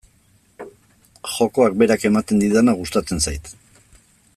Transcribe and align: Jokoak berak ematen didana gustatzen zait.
Jokoak 1.33 1.77
berak 1.83 2.09
ematen 2.11 2.43
didana 2.45 2.77
gustatzen 2.83 3.23
zait. 3.29 3.57